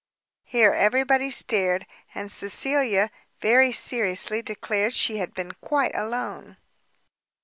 [0.41, 6.57] Here every body stared, and Cecilia very seriously declared she had been quite alone.